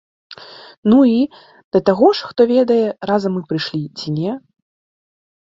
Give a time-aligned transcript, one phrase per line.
[0.91, 1.19] Ну і,
[1.77, 2.79] да таго ж, хто ведае,
[3.11, 4.31] разам мы прыйшлі, ці не?